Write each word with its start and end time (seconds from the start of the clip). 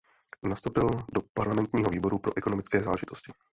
Nastoupil 0.43 0.89
do 1.13 1.21
parlamentního 1.33 1.89
výboru 1.89 2.19
pro 2.19 2.31
ekonomické 2.37 2.83
záležitosti. 2.83 3.31